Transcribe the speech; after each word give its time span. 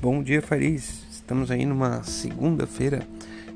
Bom 0.00 0.22
dia, 0.22 0.40
Fariz. 0.40 1.02
Estamos 1.10 1.50
aí 1.50 1.66
numa 1.66 2.04
segunda-feira, 2.04 3.02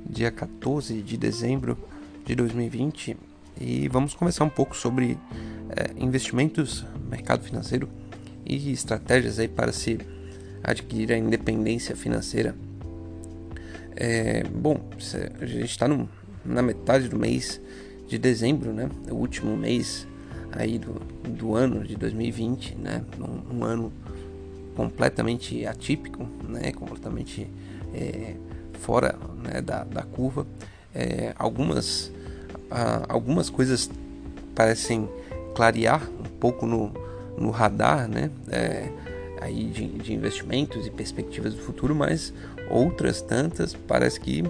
dia 0.04 0.28
14 0.28 1.00
de 1.00 1.16
dezembro 1.16 1.78
de 2.26 2.34
2020, 2.34 3.16
e 3.60 3.86
vamos 3.86 4.12
conversar 4.12 4.42
um 4.42 4.48
pouco 4.48 4.76
sobre 4.76 5.16
é, 5.70 6.02
investimentos, 6.02 6.84
mercado 7.08 7.44
financeiro 7.44 7.88
e 8.44 8.72
estratégias 8.72 9.38
aí 9.38 9.46
para 9.46 9.70
se 9.72 10.00
adquirir 10.64 11.12
a 11.12 11.16
independência 11.16 11.94
financeira. 11.94 12.56
É, 13.94 14.42
bom, 14.42 14.80
a 15.40 15.46
gente 15.46 15.70
está 15.70 15.86
na 16.44 16.60
metade 16.60 17.08
do 17.08 17.16
mês 17.16 17.60
de 18.08 18.18
dezembro, 18.18 18.72
né? 18.72 18.90
O 19.08 19.14
último 19.14 19.56
mês 19.56 20.08
aí 20.50 20.76
do, 20.76 20.94
do 21.22 21.54
ano 21.54 21.84
de 21.84 21.94
2020, 21.94 22.74
né? 22.74 23.04
Um, 23.20 23.58
um 23.58 23.64
ano 23.64 23.92
completamente 24.76 25.66
atípico, 25.66 26.26
né? 26.48 26.72
Completamente 26.72 27.48
é, 27.94 28.34
fora 28.80 29.16
né? 29.42 29.60
da, 29.60 29.84
da 29.84 30.02
curva. 30.02 30.46
É, 30.94 31.32
algumas, 31.38 32.12
algumas 33.08 33.48
coisas 33.48 33.90
parecem 34.54 35.08
clarear 35.54 36.02
um 36.20 36.38
pouco 36.38 36.66
no, 36.66 36.92
no 37.38 37.50
radar, 37.50 38.08
né? 38.08 38.30
É, 38.50 38.88
aí 39.40 39.64
de, 39.64 39.88
de, 39.88 40.14
investimentos 40.14 40.86
e 40.86 40.90
perspectivas 40.90 41.54
do 41.54 41.60
futuro, 41.60 41.94
mas 41.94 42.32
outras 42.70 43.20
tantas 43.20 43.74
parece 43.74 44.20
que 44.20 44.44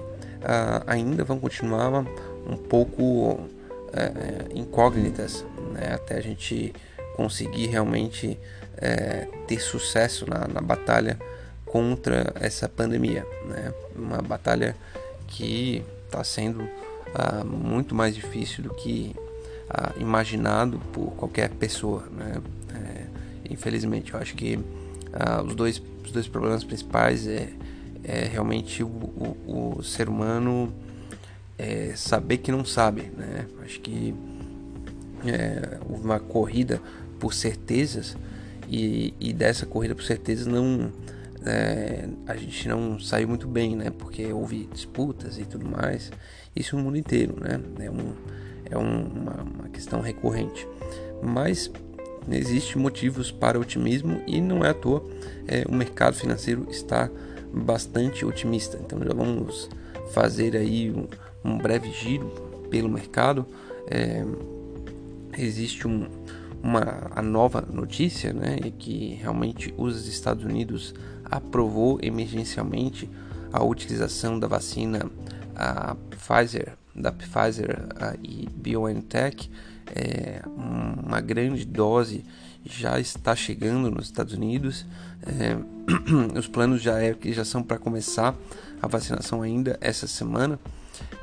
ah, 0.45 0.83
ainda 0.87 1.25
vão 1.25 1.39
continuar 1.39 2.05
um 2.47 2.57
pouco 2.57 3.41
é, 3.93 4.03
é, 4.03 4.47
incógnitas 4.55 5.45
né? 5.73 5.95
até 5.95 6.17
a 6.17 6.21
gente 6.21 6.75
conseguir 7.17 7.67
realmente 7.67 8.39
é, 8.77 9.29
ter 9.47 9.61
sucesso 9.61 10.29
na, 10.29 10.47
na, 10.49 10.61
batalha 10.61 11.19
contra 11.65 12.33
essa 12.41 12.69
pandemia, 12.69 13.27
né? 13.47 13.73
Uma 13.95 14.21
batalha 14.21 14.77
que 15.29 15.83
está 16.07 16.23
sendo 16.23 16.69
ah, 17.15 17.45
muito 17.45 17.95
mais 17.95 18.15
difícil 18.15 18.65
do 18.65 18.75
que 18.75 19.15
ah, 19.71 19.93
imaginado 19.99 20.79
por 20.93 21.13
qualquer 21.13 21.51
pessoa, 21.51 22.05
né? 22.11 22.41
É, 22.75 23.05
infelizmente, 23.51 24.13
eu 24.15 24.21
acho 24.21 24.35
que 24.35 24.59
ah, 25.13 25.43
os 25.43 25.55
dois 25.55 25.83
os 26.05 26.11
dois 26.11 26.27
problemas 26.27 26.65
principais 26.65 27.27
é, 27.27 27.49
é 28.05 28.25
realmente 28.25 28.83
o, 28.83 28.87
o, 28.87 29.77
o 29.79 29.83
ser 29.83 30.09
humano 30.09 30.73
é 31.59 31.95
saber 31.95 32.39
que 32.39 32.51
não 32.51 32.65
sabe, 32.65 33.03
né? 33.17 33.47
Acho 33.65 33.81
que 33.81 34.15
é, 35.25 35.79
uma 35.89 36.19
corrida 36.19 36.81
por 37.19 37.33
certezas 37.33 38.17
e, 38.73 39.15
e, 39.21 39.33
dessa 39.35 39.67
corrida 39.67 39.95
por 39.95 40.03
certezas 40.03 40.47
não 40.47 40.91
é, 41.45 42.09
a 42.27 42.35
gente 42.35 42.67
não 42.69 42.99
saiu 42.99 43.29
muito 43.29 43.47
bem, 43.47 43.77
né? 43.77 43.91
Porque 43.91 44.33
houve 44.33 44.67
disputas 44.73 45.39
e 45.39 45.45
tudo 45.45 45.69
mais. 45.69 46.11
Isso 46.57 46.75
no 46.77 46.83
mundo 46.83 46.97
inteiro, 46.97 47.37
né? 47.39 47.61
É, 47.81 47.91
um, 47.91 48.15
é 48.71 48.79
um, 48.79 49.05
uma, 49.05 49.43
uma 49.43 49.69
questão 49.69 50.01
recorrente. 50.01 50.67
Mas 51.23 51.71
existe 52.31 52.79
motivos 52.79 53.31
para 53.31 53.61
otimismo 53.61 54.23
e 54.27 54.41
não 54.41 54.65
é 54.65 54.71
à 54.71 54.75
toa 54.75 55.05
é, 55.47 55.65
o 55.69 55.75
mercado 55.75 56.15
financeiro 56.15 56.67
está 56.71 57.11
bastante 57.53 58.25
otimista. 58.25 58.79
Então 58.83 58.99
já 59.01 59.13
vamos 59.13 59.69
fazer 60.13 60.57
aí 60.57 60.91
um, 60.91 61.07
um 61.45 61.59
breve 61.59 61.91
giro 61.91 62.29
pelo 62.71 62.89
mercado. 62.89 63.47
É, 63.91 64.25
existe 65.37 65.87
um, 65.87 66.07
uma 66.63 67.11
a 67.15 67.23
nova 67.23 67.61
notícia, 67.61 68.33
né, 68.33 68.59
que 68.79 69.15
realmente 69.15 69.75
os 69.77 70.07
Estados 70.07 70.45
Unidos 70.45 70.95
aprovou 71.25 71.99
emergencialmente 72.03 73.11
a 73.53 73.63
utilização 73.63 74.39
da 74.39 74.47
vacina 74.47 75.11
a 75.55 75.95
Pfizer, 76.11 76.75
da 76.95 77.13
Pfizer 77.13 77.87
a, 77.97 78.15
e 78.23 78.49
BioNTech, 78.55 79.51
é, 79.95 80.43
uma 80.47 81.21
grande 81.21 81.65
dose 81.65 82.25
já 82.65 82.99
está 83.01 83.35
chegando 83.35 83.91
nos 83.91 84.07
Estados 84.07 84.35
Unidos. 84.35 84.87
É, 85.27 85.57
os 86.39 86.47
planos 86.47 86.81
já, 86.81 87.03
é, 87.03 87.17
já 87.25 87.45
são 87.45 87.63
para 87.63 87.79
começar 87.79 88.35
a 88.81 88.87
vacinação 88.87 89.43
ainda 89.43 89.77
essa 89.81 90.07
semana. 90.07 90.59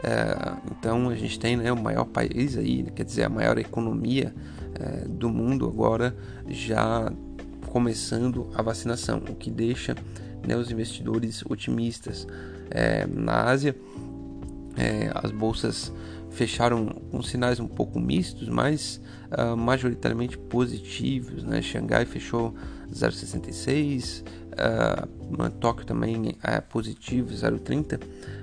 É, 0.03 0.53
então 0.71 1.09
a 1.09 1.15
gente 1.15 1.39
tem 1.39 1.55
né, 1.55 1.71
o 1.71 1.81
maior 1.81 2.05
país 2.05 2.57
aí, 2.57 2.83
quer 2.95 3.03
dizer, 3.03 3.23
a 3.23 3.29
maior 3.29 3.57
economia 3.57 4.33
é, 4.79 5.07
do 5.07 5.29
mundo 5.29 5.67
agora 5.67 6.15
já 6.47 7.11
começando 7.67 8.49
a 8.55 8.61
vacinação, 8.61 9.21
o 9.29 9.35
que 9.35 9.49
deixa 9.49 9.95
né, 10.45 10.55
os 10.55 10.71
investidores 10.71 11.43
otimistas. 11.47 12.27
É, 12.71 13.05
na 13.07 13.43
Ásia, 13.43 13.75
é, 14.77 15.11
as 15.13 15.31
bolsas 15.31 15.91
fecharam 16.31 16.87
com 17.11 17.21
sinais 17.21 17.59
um 17.59 17.67
pouco 17.67 17.99
mistos, 17.99 18.47
mas 18.47 19.01
uh, 19.31 19.57
majoritariamente 19.57 20.37
positivos. 20.37 21.43
Né? 21.43 21.61
Xangai 21.61 22.05
fechou 22.05 22.53
0,66, 22.91 24.23
uh, 24.53 25.49
Tóquio 25.59 25.85
também 25.85 26.37
é 26.43 26.61
positivo, 26.61 27.33
0,30. 27.33 27.99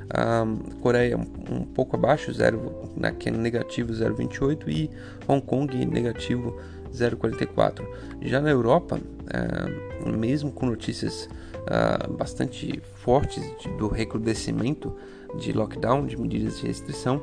Uh, 0.07 0.77
Coreia 0.81 1.17
um, 1.17 1.57
um, 1.57 1.65
pouco 1.65 1.97
abaixo, 1.97 2.33
0, 2.33 2.93
né, 2.97 3.13
que 3.13 3.29
é 3.29 3.33
negativo 3.33 3.93
0,28 3.93 4.69
e 4.69 4.91
Hong 5.27 5.45
Kong 5.45 5.85
negativo 5.85 6.59
0,44. 6.93 7.85
Já 8.23 8.41
na 8.41 8.51
Europa, 8.51 8.99
uh, 8.99 10.09
mesmo 10.09 10.53
com 10.53 10.67
notícias 10.67 11.29
uh, 11.63 12.13
bastante 12.13 12.81
fortes 12.95 13.43
de, 13.61 13.69
do 13.77 13.89
recrudescimento 13.89 14.95
de 15.39 15.53
lockdown, 15.53 16.07
de 16.07 16.17
medidas 16.17 16.61
de 16.61 16.67
restrição, 16.69 17.21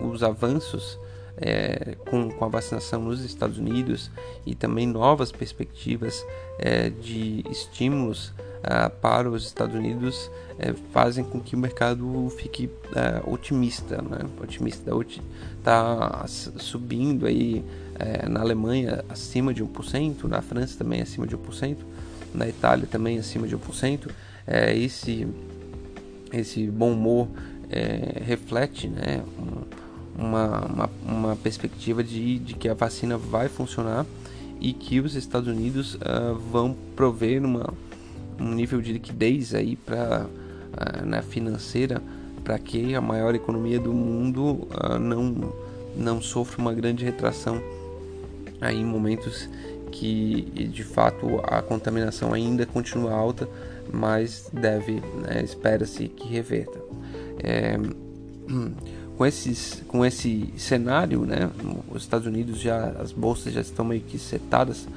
os 0.00 0.22
avanços 0.22 0.98
é, 1.36 1.96
com, 2.08 2.30
com, 2.30 2.44
a 2.44 2.48
vacinação 2.48 3.02
nos 3.02 3.24
Estados 3.24 3.58
Unidos 3.58 4.10
e 4.46 4.54
também 4.54 4.86
novas 4.86 5.32
perspectivas 5.32 6.24
é, 6.58 6.90
de 6.90 7.44
estímulos 7.50 8.32
uh, 8.64 8.90
para 9.00 9.30
os 9.30 9.44
Estados 9.46 9.74
Unidos 9.74 10.30
é, 10.58 10.72
fazem 10.92 11.24
com 11.24 11.40
que 11.40 11.54
o 11.54 11.58
mercado 11.58 12.28
fique 12.38 12.66
uh, 12.66 13.32
otimista, 13.32 14.00
né? 14.00 14.20
otimista 14.40 14.90
está 15.58 16.24
subindo 16.26 17.26
aí 17.26 17.64
é, 17.98 18.28
na 18.28 18.40
Alemanha 18.40 19.04
acima 19.08 19.54
de 19.54 19.64
1%, 19.64 20.24
na 20.24 20.42
França 20.42 20.78
também 20.78 21.00
acima 21.00 21.26
de 21.26 21.36
1%, 21.36 21.76
na 22.34 22.48
Itália 22.48 22.86
também 22.90 23.18
acima 23.18 23.46
de 23.46 23.56
1%. 23.56 24.10
É, 24.46 24.76
esse, 24.76 25.26
esse 26.32 26.66
bom 26.66 26.92
humor 26.92 27.28
é, 27.70 28.22
reflete 28.24 28.88
né, 28.88 29.22
uma, 30.16 30.60
uma, 30.66 30.90
uma, 31.06 31.36
perspectiva 31.36 32.04
de, 32.04 32.38
de 32.38 32.54
que 32.54 32.68
a 32.68 32.74
vacina 32.74 33.16
vai 33.16 33.48
funcionar 33.48 34.04
e 34.60 34.72
que 34.72 35.00
os 35.00 35.14
Estados 35.14 35.48
Unidos 35.48 35.94
uh, 35.96 36.34
vão 36.50 36.76
prover 36.94 37.44
uma, 37.44 37.74
um 38.38 38.52
nível 38.54 38.80
de 38.80 38.92
liquidez 38.92 39.54
aí 39.54 39.76
para 39.76 40.26
uh, 40.26 41.06
na 41.06 41.22
financeira 41.22 42.02
para 42.42 42.58
que 42.58 42.94
a 42.94 43.00
maior 43.00 43.34
economia 43.34 43.80
do 43.80 43.92
mundo 43.92 44.68
uh, 44.70 44.98
não 44.98 45.52
não 45.96 46.20
sofra 46.20 46.60
uma 46.60 46.74
grande 46.74 47.04
retração 47.04 47.62
aí 48.60 48.80
em 48.80 48.84
momentos 48.84 49.48
que 49.94 50.42
de 50.72 50.82
fato 50.82 51.40
a 51.44 51.62
contaminação 51.62 52.32
ainda 52.32 52.66
continua 52.66 53.12
alta, 53.12 53.48
mas 53.92 54.48
deve 54.52 55.00
né, 55.22 55.42
espera-se 55.42 56.08
que 56.08 56.26
reverta. 56.26 56.78
É, 57.42 57.78
com, 59.16 59.24
esses, 59.24 59.82
com 59.86 60.04
esse 60.04 60.52
cenário, 60.56 61.24
né, 61.24 61.48
os 61.88 62.02
Estados 62.02 62.26
Unidos 62.26 62.58
já 62.58 62.86
as 63.00 63.12
bolsas 63.12 63.52
já 63.52 63.60
estão 63.60 63.84
meio 63.84 64.00
que 64.00 64.18
setadas 64.18 64.88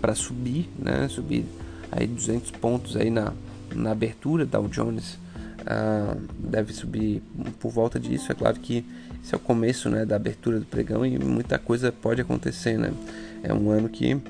para 0.00 0.14
subir, 0.14 0.70
né, 0.78 1.06
subir 1.08 1.44
aí 1.90 2.06
200 2.06 2.50
pontos 2.52 2.96
aí 2.96 3.10
na, 3.10 3.32
na 3.74 3.92
abertura 3.92 4.44
da 4.44 4.58
Dow 4.58 4.68
Jones 4.68 5.14
uh, 5.62 6.20
deve 6.38 6.72
subir 6.72 7.22
por 7.58 7.70
volta 7.70 7.98
disso. 7.98 8.30
É 8.30 8.34
claro 8.34 8.58
que 8.60 8.84
esse 9.22 9.34
é 9.34 9.36
o 9.36 9.40
começo, 9.40 9.88
né, 9.90 10.04
da 10.04 10.16
abertura 10.16 10.60
do 10.60 10.66
pregão 10.66 11.04
e 11.04 11.18
muita 11.18 11.58
coisa 11.58 11.90
pode 11.90 12.20
acontecer, 12.20 12.78
né? 12.78 12.92
É 13.42 13.52
um 13.52 13.70
ano 13.70 13.88
que 13.88 14.20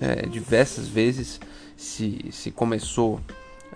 é, 0.00 0.26
diversas 0.26 0.88
vezes 0.88 1.40
se, 1.76 2.26
se 2.30 2.50
começou 2.50 3.20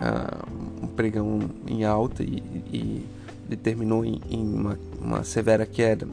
uh, 0.01 0.85
um 0.85 0.87
pregão 0.87 1.41
em 1.67 1.85
alta 1.85 2.23
e, 2.23 2.43
e 2.73 3.07
determinou 3.49 4.05
em, 4.05 4.21
em 4.29 4.43
uma, 4.43 4.79
uma, 5.01 5.25
severa 5.25 5.65
queda. 5.65 6.07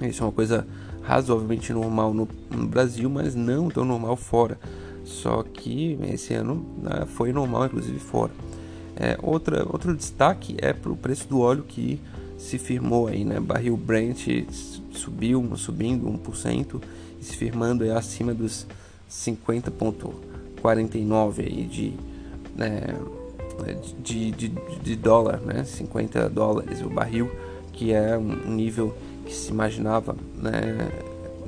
Isso 0.00 0.22
é 0.22 0.26
uma 0.26 0.32
coisa 0.32 0.66
razoavelmente 1.02 1.72
normal 1.72 2.14
no, 2.14 2.28
no, 2.50 2.66
Brasil, 2.66 3.10
mas 3.10 3.34
não 3.34 3.68
tão 3.68 3.84
normal 3.84 4.16
fora. 4.16 4.58
Só 5.10 5.42
que 5.42 5.98
esse 6.12 6.32
ano 6.34 6.64
né, 6.80 7.04
foi 7.06 7.32
normal, 7.32 7.66
inclusive 7.66 7.98
fora. 7.98 8.32
É, 8.96 9.18
outra, 9.22 9.66
outro 9.70 9.94
destaque 9.94 10.56
é 10.58 10.72
para 10.72 10.90
o 10.90 10.96
preço 10.96 11.28
do 11.28 11.40
óleo 11.40 11.64
que 11.66 12.00
se 12.38 12.58
firmou 12.58 13.08
aí, 13.08 13.24
né? 13.24 13.38
Barril 13.40 13.76
Brent 13.76 14.26
subiu, 14.92 15.56
subindo 15.56 16.06
1% 16.06 16.80
e 17.20 17.24
se 17.24 17.36
firmando 17.36 17.84
aí 17.84 17.90
acima 17.90 18.32
dos 18.32 18.66
50,3 19.10 20.30
49 20.60 21.42
aí 21.42 21.64
de, 21.64 21.92
né, 22.54 22.94
de, 24.02 24.30
de, 24.30 24.48
de, 24.48 24.96
dólar, 24.96 25.40
né, 25.40 25.64
50 25.64 26.28
dólares 26.28 26.82
o 26.82 26.88
barril, 26.88 27.30
que 27.72 27.92
é 27.92 28.16
um 28.16 28.50
nível 28.50 28.94
que 29.24 29.34
se 29.34 29.50
imaginava 29.50 30.14
né, 30.36 30.90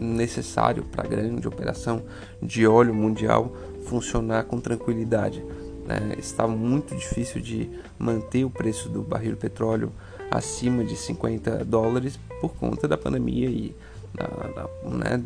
necessário 0.02 0.84
para 0.84 1.04
a 1.04 1.08
grande 1.08 1.46
operação 1.46 2.02
de 2.42 2.66
óleo 2.66 2.94
mundial 2.94 3.56
funcionar 3.84 4.44
com 4.44 4.60
tranquilidade. 4.60 5.44
Né? 5.86 6.14
Estava 6.18 6.52
muito 6.52 6.94
difícil 6.94 7.40
de 7.40 7.70
manter 7.98 8.44
o 8.44 8.50
preço 8.50 8.88
do 8.88 9.02
barril 9.02 9.32
de 9.32 9.38
petróleo 9.38 9.92
acima 10.30 10.84
de 10.84 10.96
50 10.96 11.64
dólares 11.64 12.18
por 12.40 12.54
conta 12.54 12.88
da 12.88 12.96
pandemia 12.96 13.48
e 13.48 13.74
da, 14.14 14.26
da, 14.26 14.68
né, 14.88 15.22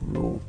do, 0.00 0.40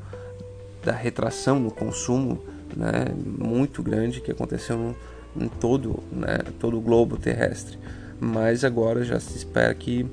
da 0.84 0.92
retração 0.92 1.60
no 1.60 1.72
consumo 1.72 2.40
né, 2.76 3.14
muito 3.16 3.84
grande 3.84 4.22
que 4.22 4.32
aconteceu 4.32 4.78
no, 4.78 4.96
em 5.36 5.48
todo, 5.48 6.04
né, 6.12 6.40
todo 6.60 6.78
o 6.78 6.82
globo 6.82 7.18
terrestre. 7.18 7.78
Mas 8.20 8.64
agora 8.64 9.04
já 9.04 9.20
se 9.20 9.38
espera 9.38 9.74
que 9.74 10.08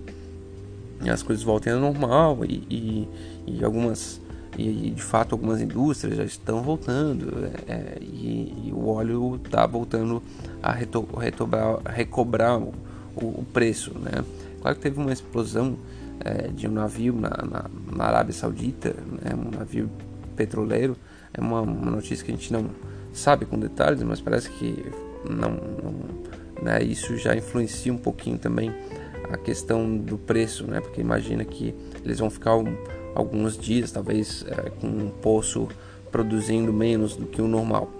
as 1.08 1.22
coisas 1.22 1.42
voltem 1.42 1.72
ao 1.72 1.80
normal 1.80 2.44
e, 2.44 2.62
e, 2.68 3.08
e 3.46 3.64
algumas 3.64 4.20
e 4.58 4.90
de 4.90 5.02
fato 5.02 5.34
algumas 5.34 5.60
indústrias 5.60 6.16
já 6.16 6.24
estão 6.24 6.62
voltando 6.62 7.50
é, 7.68 7.98
e, 8.00 8.66
e, 8.66 8.72
o 8.72 8.88
óleo 8.88 9.40
está 9.42 9.66
voltando 9.66 10.22
a 10.62 10.72
reto, 10.72 11.08
retobrar, 11.16 11.80
recobrar 11.86 12.58
o, 12.58 12.74
o, 13.16 13.44
preço, 13.52 13.92
né? 13.98 14.24
Claro 14.60 14.76
que 14.76 14.82
teve 14.82 15.00
uma 15.00 15.12
explosão 15.12 15.76
é, 16.24 16.48
de 16.48 16.68
um 16.68 16.72
navio 16.72 17.14
na, 17.14 17.30
na, 17.30 17.70
na 17.96 18.04
Arábia 18.04 18.34
Saudita, 18.34 18.94
né? 19.22 19.34
um 19.34 19.56
navio 19.56 19.88
petroleiro, 20.36 20.96
é 21.32 21.40
uma, 21.40 21.62
uma, 21.62 21.90
notícia 21.90 22.24
que 22.24 22.32
a 22.32 22.34
gente 22.34 22.52
não 22.52 22.70
sabe 23.12 23.46
com 23.46 23.58
detalhes, 23.58 24.02
mas 24.02 24.20
parece 24.20 24.50
que 24.50 24.84
não, 25.28 25.52
não 25.52 25.94
né? 26.62 26.82
isso 26.82 27.16
já 27.16 27.34
influencia 27.34 27.92
um 27.92 27.98
pouquinho 27.98 28.36
também 28.36 28.72
a 29.32 29.36
questão 29.36 29.96
do 29.96 30.18
preço, 30.18 30.66
né? 30.66 30.80
Porque 30.80 31.00
imagina 31.00 31.44
que 31.44 31.74
eles 32.04 32.18
vão 32.18 32.30
ficar 32.30 32.52
alguns 33.14 33.56
dias, 33.56 33.90
talvez 33.92 34.44
é, 34.48 34.70
com 34.70 34.86
um 34.86 35.10
poço 35.10 35.68
produzindo 36.10 36.72
menos 36.72 37.16
do 37.16 37.26
que 37.26 37.40
o 37.40 37.48
normal. 37.48 37.90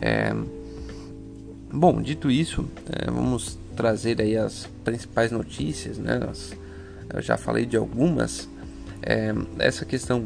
É... 0.00 0.34
Bom, 1.72 2.00
dito 2.00 2.30
isso, 2.30 2.64
é, 2.90 3.10
vamos 3.10 3.58
trazer 3.74 4.20
aí 4.20 4.36
as 4.36 4.68
principais 4.84 5.32
notícias, 5.32 5.98
né? 5.98 6.20
As, 6.30 6.52
eu 7.12 7.20
já 7.20 7.36
falei 7.36 7.66
de 7.66 7.76
algumas. 7.76 8.48
É, 9.02 9.34
essa 9.58 9.84
questão 9.84 10.24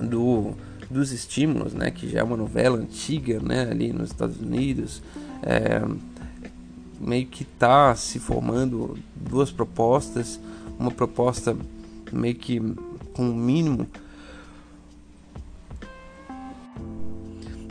do, 0.00 0.52
dos 0.90 1.12
estímulos, 1.12 1.72
né? 1.72 1.90
Que 1.90 2.08
já 2.08 2.20
é 2.20 2.22
uma 2.22 2.36
novela 2.36 2.76
antiga, 2.76 3.40
né? 3.40 3.68
Ali 3.70 3.92
nos 3.92 4.10
Estados 4.10 4.38
Unidos, 4.40 5.02
é, 5.42 5.80
meio 7.02 7.26
que 7.26 7.42
está 7.42 7.94
se 7.96 8.18
formando 8.18 8.96
duas 9.14 9.50
propostas, 9.50 10.38
uma 10.78 10.90
proposta 10.90 11.56
meio 12.12 12.36
que 12.36 12.60
com 13.12 13.28
o 13.28 13.34
mínimo 13.34 13.86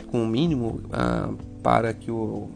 com 0.07 0.23
o 0.23 0.27
mínimo 0.27 0.81
uh, 0.87 1.35
para 1.63 1.93
que 1.93 2.11
o, 2.11 2.49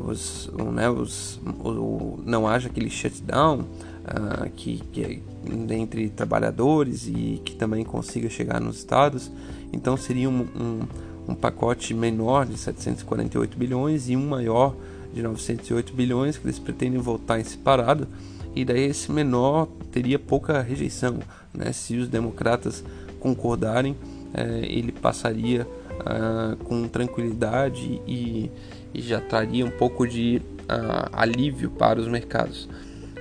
os, 0.00 0.50
né, 0.72 0.88
os, 0.88 1.38
o, 1.62 2.18
não 2.24 2.48
haja 2.48 2.68
aquele 2.68 2.88
shutdown 2.88 3.60
uh, 3.60 4.50
que, 4.56 4.78
que 4.92 5.22
entre 5.70 6.08
trabalhadores 6.08 7.06
e 7.06 7.42
que 7.44 7.54
também 7.54 7.84
consiga 7.84 8.30
chegar 8.30 8.60
nos 8.60 8.78
estados. 8.78 9.30
Então 9.72 9.94
seria 9.94 10.30
um, 10.30 10.40
um, 10.58 10.80
um 11.28 11.34
pacote 11.34 11.92
menor 11.92 12.46
de 12.46 12.56
748 12.56 13.58
bilhões 13.58 14.08
e 14.08 14.16
um 14.16 14.26
maior 14.26 14.74
de 15.16 15.22
908 15.22 15.94
bilhões 15.94 16.36
que 16.36 16.46
eles 16.46 16.58
pretendem 16.58 17.00
votar 17.00 17.40
em 17.40 17.44
separado 17.44 18.06
e 18.54 18.64
daí 18.64 18.84
esse 18.84 19.10
menor 19.10 19.66
teria 19.90 20.18
pouca 20.18 20.60
rejeição. 20.60 21.18
Né? 21.52 21.72
Se 21.72 21.96
os 21.96 22.08
democratas 22.08 22.84
concordarem, 23.18 23.96
é, 24.34 24.60
ele 24.64 24.92
passaria 24.92 25.66
ah, 26.04 26.54
com 26.64 26.86
tranquilidade 26.86 28.00
e, 28.06 28.50
e, 28.94 29.00
já 29.00 29.20
traria 29.20 29.64
um 29.64 29.70
pouco 29.70 30.06
de 30.06 30.42
ah, 30.68 31.08
alívio 31.12 31.70
para 31.70 31.98
os 31.98 32.08
mercados. 32.08 32.68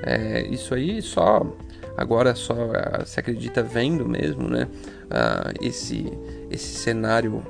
É, 0.04 0.46
isso 0.48 0.74
aí 0.74 1.02
só 1.02 1.46
agora 1.96 2.36
só 2.36 2.56
ah, 2.74 3.06
se 3.06 3.20
acredita 3.20 3.64
vendo 3.64 4.08
mesmo, 4.08 4.50
né? 4.50 4.68
Esse 5.62 6.12
esse 6.50 6.76
cenário, 6.76 7.44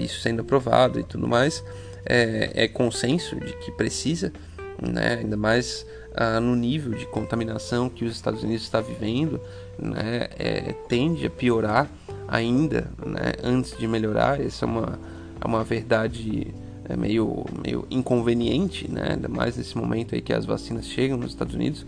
isso 0.00 0.20
sendo 0.20 0.40
aprovado 0.42 1.00
e 1.00 1.02
tudo 1.02 1.26
mais, 1.28 1.64
é, 2.04 2.50
é 2.54 2.68
consenso 2.68 3.36
de 3.36 3.52
que 3.58 3.72
precisa, 3.72 4.32
né? 4.80 5.18
Ainda 5.20 5.36
mais 5.36 5.86
ah, 6.14 6.40
no 6.40 6.54
nível 6.54 6.92
de 6.92 7.06
contaminação 7.06 7.88
que 7.88 8.04
os 8.04 8.12
Estados 8.12 8.42
Unidos 8.42 8.62
está 8.62 8.80
vivendo, 8.80 9.40
né, 9.78 10.28
é, 10.38 10.74
tende 10.88 11.26
a 11.26 11.30
piorar 11.30 11.90
ainda 12.28 12.90
né, 13.04 13.32
antes 13.42 13.76
de 13.76 13.86
melhorar. 13.88 14.40
Essa 14.40 14.64
é 14.64 14.68
uma, 14.68 14.98
é 15.40 15.46
uma 15.46 15.64
verdade 15.64 16.54
é, 16.88 16.96
meio, 16.96 17.44
meio 17.64 17.86
inconveniente, 17.90 18.90
né, 18.90 19.12
ainda 19.12 19.28
mais 19.28 19.56
nesse 19.56 19.76
momento 19.76 20.14
aí 20.14 20.20
que 20.20 20.32
as 20.32 20.44
vacinas 20.44 20.86
chegam 20.86 21.16
nos 21.16 21.30
Estados 21.30 21.54
Unidos. 21.54 21.86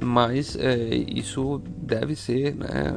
Mas 0.00 0.56
é, 0.56 0.94
isso 0.94 1.62
deve 1.76 2.16
ser, 2.16 2.54
né, 2.54 2.94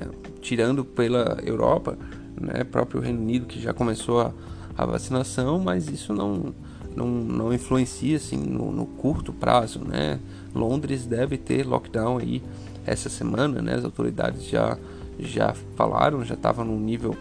é, 0.00 0.08
tirando 0.40 0.84
pela 0.84 1.38
Europa, 1.44 1.98
né, 2.40 2.64
próprio 2.64 3.00
Reino 3.00 3.20
Unido 3.20 3.46
que 3.46 3.60
já 3.60 3.74
começou 3.74 4.20
a, 4.22 4.32
a 4.76 4.84
vacinação, 4.86 5.58
mas 5.58 5.88
isso 5.88 6.12
não 6.12 6.54
não, 6.94 7.06
não 7.06 7.54
influencia 7.54 8.16
assim 8.16 8.36
no, 8.36 8.70
no, 8.70 8.84
curto 8.84 9.32
prazo, 9.32 9.78
né? 9.78 10.20
Londres 10.54 11.06
deve 11.06 11.38
ter 11.38 11.66
lockdown 11.66 12.18
aí 12.18 12.42
essa 12.84 13.08
semana, 13.08 13.62
né? 13.62 13.74
As 13.76 13.84
autoridades 13.84 14.44
já 14.44 14.76
já 15.18 15.54
falaram, 15.76 16.24
já 16.24 16.34
estava 16.34 16.64
num 16.64 16.78
nível 16.78 17.16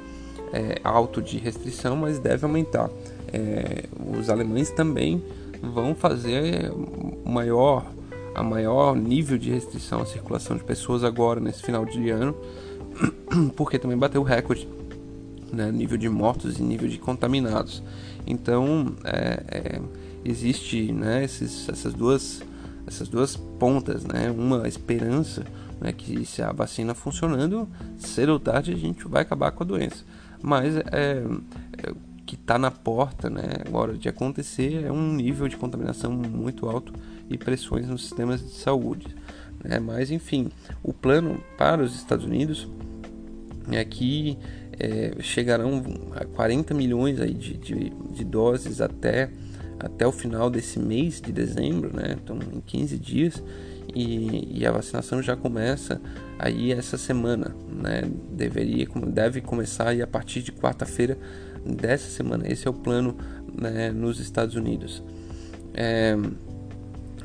é, 0.51 0.80
alto 0.83 1.21
de 1.21 1.38
restrição, 1.38 1.95
mas 1.95 2.19
deve 2.19 2.45
aumentar. 2.45 2.89
É, 3.31 3.86
os 4.18 4.30
alemães 4.30 4.69
também 4.71 5.24
vão 5.62 5.94
fazer 5.95 6.71
maior 7.25 7.86
a 8.33 8.44
maior 8.44 8.95
nível 8.95 9.38
de 9.38 9.51
restrição 9.51 10.01
à 10.01 10.06
circulação 10.06 10.56
de 10.56 10.63
pessoas 10.63 11.03
agora 11.03 11.39
nesse 11.39 11.62
final 11.62 11.86
de 11.86 12.09
ano, 12.09 12.36
porque 13.56 13.77
também 13.77 13.98
bateu 13.98 14.22
o 14.22 14.24
recorde, 14.24 14.67
né? 15.51 15.72
Nível 15.72 15.98
de 15.98 16.10
mortos 16.10 16.60
e 16.60 16.63
nível 16.63 16.88
de 16.88 16.98
contaminados. 16.98 17.84
Então, 18.25 18.96
é, 19.03 19.43
é, 19.48 19.81
existe 20.24 20.91
né, 20.91 21.24
esses, 21.24 21.67
essas, 21.67 21.93
duas, 21.93 22.41
essas 22.88 23.08
duas 23.08 23.36
pontas, 23.36 24.03
né? 24.03 24.31
Uma 24.31 24.67
esperança 24.67 25.46
né, 25.79 25.91
que 25.91 26.25
se 26.25 26.41
a 26.41 26.51
vacina 26.51 26.93
funcionando, 26.93 27.67
cedo 27.98 28.34
ou 28.34 28.39
tarde 28.39 28.72
a 28.72 28.77
gente 28.77 29.08
vai 29.08 29.24
acabar 29.24 29.51
com 29.51 29.63
a 29.63 29.65
doença. 29.65 30.05
Mas 30.41 30.75
é, 30.75 30.84
é 31.77 31.93
que 32.25 32.36
está 32.36 32.58
na 32.58 32.72
porta 32.72 33.29
né, 33.29 33.41
agora 33.67 33.98
de 33.98 34.08
acontecer 34.08 34.86
é 34.86 34.91
um 34.91 35.13
nível 35.13 35.50
de 35.50 35.58
contaminação 35.58 36.13
muito 36.13 36.70
alto 36.70 36.93
e 37.29 37.38
pressões 37.38 37.89
nos 37.89 38.03
sistemas 38.03 38.41
de 38.41 38.53
saúde. 38.53 39.08
Né? 39.62 39.79
Mas, 39.79 40.12
enfim, 40.12 40.50
o 40.81 40.93
plano 40.93 41.43
para 41.58 41.84
os 41.84 41.93
Estados 41.96 42.24
Unidos 42.24 42.70
é 43.70 43.84
que 43.84 44.38
é, 44.82 45.22
chegarão 45.22 45.84
a 46.16 46.26
40 46.26 46.74
milhões 46.74 47.22
aí 47.22 47.36
de, 47.36 47.54
de, 47.56 47.90
de, 47.90 48.24
doses 48.24 48.82
até, 48.82 49.30
até 49.80 50.08
o 50.08 50.12
final 50.12 50.50
desse 50.50 50.80
mês 50.80 51.22
de 51.22 51.32
dezembro, 51.32 51.96
né? 51.96 52.18
Então, 52.22 52.40
em 52.52 52.60
15 52.62 52.98
dias. 52.98 53.44
E, 53.94 54.60
e 54.60 54.66
a 54.66 54.72
vacinação 54.72 55.22
já 55.22 55.36
começa 55.36 56.02
aí 56.40 56.72
essa 56.72 56.98
semana, 56.98 57.56
né? 57.70 58.10
Deveria, 58.32 58.88
deve 59.08 59.40
começar 59.42 59.90
aí 59.90 60.02
a 60.02 60.08
partir 60.08 60.42
de 60.42 60.52
quarta-feira 60.52 61.16
dessa 61.64 62.10
semana. 62.10 62.48
Esse 62.48 62.68
é 62.68 62.72
o 62.72 62.74
plano 62.74 63.16
né, 63.54 63.92
nos 63.92 64.20
Estados 64.20 64.56
Unidos. 64.56 65.04
É, 65.76 66.16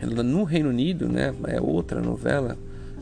no 0.03 0.45
Reino 0.45 0.69
Unido, 0.69 1.09
né? 1.09 1.35
É 1.47 1.59
outra 1.59 2.03
novela 2.03 2.59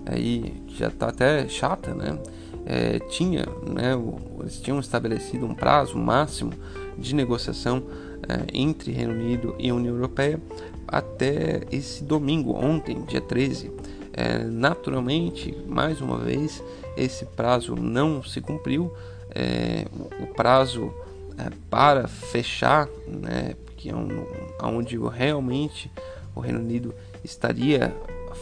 aí 0.06 0.62
que 0.68 0.78
já 0.78 0.88
está 0.88 1.08
até 1.08 1.48
chata, 1.48 1.92
né? 1.92 2.16
É, 2.66 2.98
tinha, 2.98 3.46
né, 3.66 3.92
eles 4.40 4.60
tinham 4.60 4.80
estabelecido 4.80 5.46
um 5.46 5.54
prazo 5.54 5.98
máximo 5.98 6.52
de 6.98 7.14
negociação 7.14 7.82
é, 8.28 8.46
entre 8.52 8.92
Reino 8.92 9.12
Unido 9.12 9.54
e 9.58 9.70
União 9.70 9.94
Europeia 9.94 10.40
até 10.86 11.62
esse 11.70 12.04
domingo, 12.04 12.52
ontem, 12.52 13.02
dia 13.02 13.20
13. 13.20 13.70
É, 14.12 14.38
naturalmente, 14.44 15.56
mais 15.66 16.00
uma 16.00 16.18
vez, 16.18 16.62
esse 16.96 17.24
prazo 17.24 17.74
não 17.74 18.22
se 18.22 18.40
cumpriu. 18.40 18.92
É, 19.34 19.86
o 20.22 20.26
prazo 20.26 20.92
é, 21.36 21.50
para 21.68 22.06
fechar, 22.06 22.88
né, 23.06 23.54
porque 23.64 23.90
é 23.90 23.96
um, 23.96 24.24
onde 24.62 24.96
realmente 24.96 25.90
o 26.34 26.40
Reino 26.40 26.60
Unido 26.60 26.94
estaria 27.24 27.94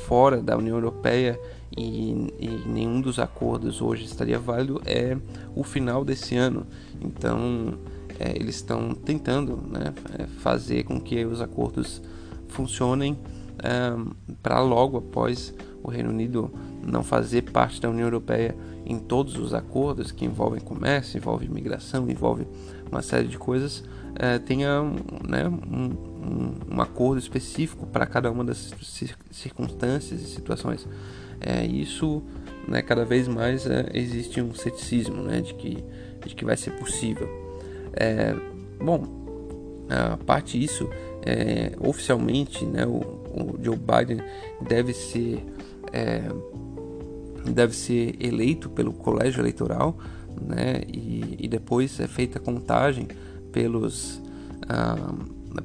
fora 0.06 0.42
da 0.42 0.56
União 0.56 0.76
Europeia 0.76 1.38
e, 1.76 2.32
e, 2.38 2.62
nenhum 2.66 3.00
dos 3.00 3.18
acordos 3.18 3.80
hoje 3.80 4.04
estaria 4.04 4.38
válido 4.38 4.80
é 4.84 5.16
o 5.54 5.64
final 5.64 6.04
desse 6.04 6.36
ano. 6.36 6.66
Então 7.00 7.78
é, 8.18 8.36
eles 8.36 8.56
estão 8.56 8.94
tentando 8.94 9.56
né, 9.56 9.94
é, 10.18 10.26
fazer 10.26 10.84
com 10.84 11.00
que 11.00 11.24
os 11.24 11.40
acordos 11.40 12.02
funcionem 12.48 13.18
para 14.42 14.60
logo 14.60 14.98
após 14.98 15.54
o 15.84 15.90
Reino 15.90 16.10
Unido 16.10 16.50
não 16.84 17.02
fazer 17.04 17.42
parte 17.42 17.80
da 17.80 17.88
União 17.88 18.06
Europeia 18.06 18.56
em 18.84 18.98
todos 18.98 19.36
os 19.36 19.54
acordos 19.54 20.10
que 20.10 20.24
envolvem 20.24 20.60
comércio, 20.60 21.16
envolvem 21.16 21.48
imigração, 21.48 22.08
envolve 22.10 22.46
uma 22.90 23.02
série 23.02 23.28
de 23.28 23.38
coisas, 23.38 23.84
é, 24.14 24.38
tenha 24.38 24.82
né, 25.26 25.48
um, 25.48 25.84
um, 25.84 26.76
um, 26.76 26.80
acordo 26.80 27.18
específico 27.18 27.86
para 27.86 28.04
cada 28.06 28.30
uma 28.30 28.44
das 28.44 28.72
circunstâncias 29.30 30.20
e 30.20 30.26
situações. 30.26 30.86
É, 31.44 31.66
isso, 31.66 32.22
né, 32.68 32.80
cada 32.82 33.04
vez 33.04 33.26
mais 33.26 33.66
é, 33.66 33.87
existe 33.92 34.40
um 34.40 34.54
ceticismo 34.54 35.22
né, 35.22 35.40
de, 35.40 35.54
que, 35.54 35.84
de 36.25 36.34
que 36.34 36.44
vai 36.44 36.56
ser 36.56 36.70
possível. 36.72 37.28
É, 37.94 38.34
bom, 38.80 39.22
a 39.88 40.16
parte 40.16 40.58
disso, 40.58 40.88
é, 41.26 41.72
oficialmente, 41.80 42.64
né, 42.64 42.87
o, 42.87 42.99
o, 42.99 43.58
Joe 43.61 43.76
Biden 43.76 44.25
deve 44.61 44.94
ser 44.94 45.44
é, 45.92 46.22
deve 47.50 47.75
ser 47.75 48.14
eleito 48.20 48.70
pelo 48.70 48.92
colégio 48.92 49.40
eleitoral, 49.40 49.99
né, 50.40 50.82
e, 50.87 51.37
e 51.40 51.49
depois 51.49 51.99
é 51.99 52.06
feita 52.06 52.38
a 52.38 52.40
contagem 52.40 53.08
pelos, 53.50 54.22
ah, 54.68 55.12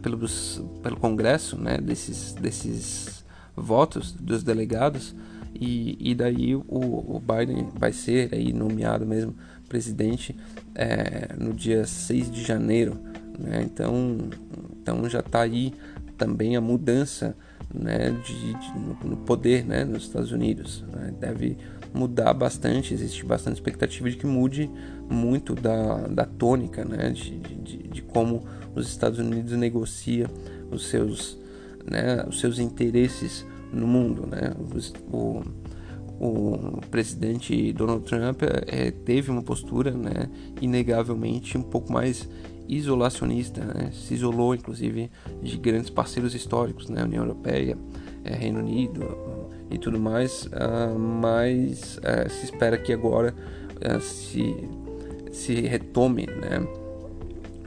pelos 0.02 0.62
pelo 0.82 0.98
Congresso, 0.98 1.56
né, 1.56 1.78
desses 1.78 2.34
desses 2.34 3.24
votos 3.56 4.12
dos 4.12 4.44
delegados 4.44 5.16
e, 5.60 6.12
e 6.12 6.16
daí 6.16 6.56
o, 6.56 6.64
o 6.68 7.22
Biden 7.22 7.70
vai 7.76 7.92
ser 7.92 8.34
aí 8.34 8.54
nomeado 8.54 9.06
mesmo 9.06 9.36
presidente 9.68 10.36
é, 10.74 11.36
no 11.38 11.54
dia 11.54 11.86
6 11.86 12.32
de 12.32 12.44
janeiro. 12.44 12.98
Né? 13.38 13.64
Então, 13.64 14.18
então 14.82 15.10
já 15.10 15.20
está 15.20 15.42
aí 15.42 15.74
também 16.18 16.56
a 16.56 16.62
mudança 16.62 17.36
né, 17.74 18.12
de, 18.26 18.54
de 18.54 18.80
no, 19.04 19.18
poder 19.18 19.66
né, 19.66 19.84
nos 19.84 20.04
Estados 20.04 20.32
Unidos. 20.32 20.84
Né? 20.92 21.14
Deve 21.20 21.58
mudar 21.94 22.34
bastante, 22.34 22.94
existe 22.94 23.26
bastante 23.26 23.56
expectativa 23.56 24.10
de 24.10 24.18
que 24.18 24.26
mude 24.26 24.70
muito 25.10 25.56
da, 25.56 26.08
da 26.08 26.26
tônica 26.26 26.84
né, 26.86 27.10
de, 27.10 27.38
de, 27.40 27.78
de 27.88 28.02
como 28.02 28.44
os 28.76 28.88
Estados 28.88 29.20
Unidos 29.20 29.54
negocia 29.54 30.28
os 30.72 30.88
seus, 30.88 31.38
né, 31.90 32.24
os 32.28 32.40
seus 32.40 32.60
interesses 32.60 33.46
no 33.72 33.88
mundo. 33.88 34.28
Né? 34.28 34.54
O, 35.12 35.42
o 36.20 36.82
presidente 36.90 37.72
Donald 37.74 38.04
Trump 38.06 38.42
é, 38.44 38.92
teve 38.92 39.30
uma 39.30 39.44
postura 39.44 39.92
né, 39.92 40.30
inegavelmente 40.62 41.58
um 41.58 41.62
pouco 41.62 41.92
mais 41.92 42.28
isolacionista, 42.68 43.64
né? 43.64 43.92
se 43.94 44.14
isolou 44.14 44.54
inclusive 44.54 45.10
de 45.42 45.58
grandes 45.58 45.90
parceiros 45.90 46.36
históricos, 46.36 46.90
né? 46.90 47.04
União 47.04 47.24
Europeia, 47.24 47.78
é, 48.24 48.36
Reino 48.36 48.60
Unido 48.60 49.48
e 49.72 49.78
tudo 49.78 50.00
mais, 50.00 50.46
uh, 50.48 50.98
mas 50.98 51.98
uh, 51.98 52.30
se 52.30 52.46
espera 52.46 52.78
que 52.78 52.92
agora 52.92 53.34
uh, 53.76 54.02
se, 54.02 54.56
se 55.32 55.62
retome 55.62 56.26
né? 56.26 56.66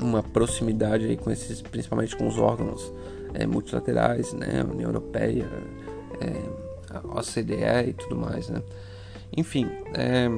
uma 0.01 0.23
proximidade 0.23 1.07
aí 1.07 1.17
com 1.17 1.31
esses, 1.31 1.63
principalmente 1.63 2.17
com 2.17 2.27
os 2.27 2.39
órgãos 2.39 2.93
é, 3.35 3.47
multilaterais, 3.47 4.33
né? 4.33 4.65
União 4.65 4.89
Europeia, 4.89 5.47
é, 6.21 6.99
OCDE 7.05 7.89
e 7.89 7.93
tudo 7.93 8.17
mais, 8.17 8.49
né? 8.49 8.63
Enfim, 9.37 9.67
é, 9.95 10.29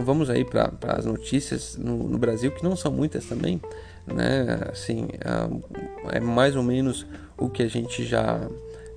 vamos 0.00 0.30
aí 0.30 0.44
para 0.44 0.72
as 0.96 1.04
notícias 1.04 1.76
no, 1.76 2.08
no, 2.08 2.18
Brasil, 2.18 2.50
que 2.50 2.64
não 2.64 2.74
são 2.74 2.90
muitas 2.90 3.26
também, 3.26 3.60
né? 4.06 4.60
Assim, 4.70 5.08
é, 5.20 6.16
é 6.16 6.20
mais 6.20 6.56
ou 6.56 6.62
menos 6.62 7.06
o 7.36 7.48
que 7.48 7.62
a 7.62 7.68
gente 7.68 8.04
já, 8.04 8.40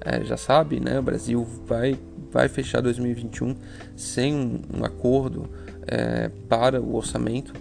é, 0.01 0.23
já 0.23 0.37
sabe, 0.37 0.79
né? 0.79 0.99
O 0.99 1.03
Brasil 1.03 1.45
vai, 1.65 1.99
vai 2.31 2.47
fechar 2.47 2.81
2021 2.81 3.55
sem 3.95 4.33
um, 4.33 4.61
um 4.79 4.85
acordo 4.85 5.49
é, 5.87 6.29
para 6.47 6.81
o 6.81 6.95
orçamento 6.95 7.53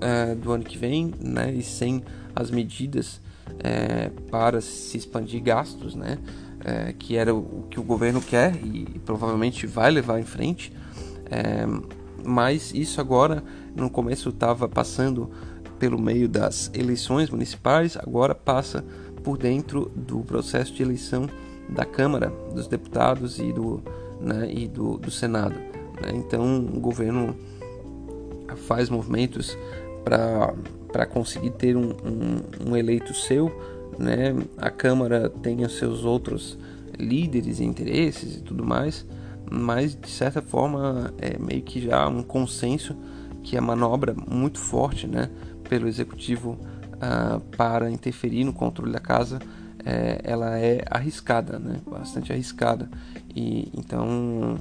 é, 0.00 0.34
do 0.34 0.52
ano 0.52 0.64
que 0.64 0.76
vem, 0.76 1.14
né? 1.20 1.52
E 1.52 1.62
sem 1.62 2.02
as 2.34 2.50
medidas 2.50 3.20
é, 3.60 4.10
para 4.30 4.60
se 4.60 4.96
expandir 4.96 5.42
gastos, 5.42 5.94
né? 5.94 6.18
É, 6.64 6.92
que 6.92 7.16
era 7.16 7.34
o 7.34 7.64
que 7.70 7.78
o 7.78 7.82
governo 7.82 8.20
quer 8.20 8.54
e 8.56 9.00
provavelmente 9.04 9.66
vai 9.66 9.90
levar 9.90 10.20
em 10.20 10.24
frente. 10.24 10.72
É, 11.30 11.66
mas 12.24 12.72
isso 12.74 13.00
agora, 13.00 13.42
no 13.74 13.88
começo 13.88 14.30
estava 14.30 14.68
passando 14.68 15.30
pelo 15.78 16.00
meio 16.00 16.28
das 16.28 16.70
eleições 16.74 17.30
municipais, 17.30 17.96
agora 17.96 18.34
passa 18.34 18.84
por 19.22 19.38
dentro 19.38 19.90
do 19.94 20.20
processo 20.20 20.74
de 20.74 20.82
eleição 20.82 21.28
da 21.68 21.84
Câmara 21.84 22.32
dos 22.52 22.66
Deputados 22.66 23.38
e 23.38 23.52
do, 23.52 23.82
né, 24.20 24.50
e 24.50 24.66
do, 24.66 24.98
do 24.98 25.10
Senado. 25.10 25.54
Né? 26.00 26.12
Então 26.14 26.58
o 26.58 26.80
governo 26.80 27.36
faz 28.66 28.88
movimentos 28.88 29.56
para 30.04 31.06
conseguir 31.06 31.50
ter 31.50 31.76
um, 31.76 31.90
um, 31.90 32.70
um 32.70 32.76
eleito 32.76 33.14
seu 33.14 33.52
né, 33.98 34.34
a 34.56 34.70
Câmara 34.70 35.28
tem 35.28 35.64
os 35.64 35.78
seus 35.78 36.04
outros 36.04 36.58
líderes 36.98 37.60
e 37.60 37.64
interesses 37.64 38.36
e 38.36 38.40
tudo 38.40 38.64
mais, 38.64 39.06
mas 39.50 39.94
de 39.94 40.08
certa 40.08 40.42
forma 40.42 41.12
é 41.18 41.38
meio 41.38 41.62
que 41.62 41.80
já 41.80 42.08
um 42.08 42.22
consenso 42.22 42.96
que 43.42 43.56
a 43.56 43.60
manobra 43.60 44.14
muito 44.28 44.58
forte 44.58 45.06
né, 45.06 45.30
pelo 45.68 45.86
executivo 45.86 46.58
uh, 46.94 47.40
para 47.56 47.90
interferir 47.90 48.44
no 48.44 48.52
controle 48.52 48.92
da 48.92 49.00
casa 49.00 49.38
é, 49.84 50.20
ela 50.22 50.58
é 50.58 50.82
arriscada, 50.90 51.58
né, 51.58 51.80
bastante 51.86 52.32
arriscada. 52.32 52.90
E 53.34 53.70
então, 53.74 54.58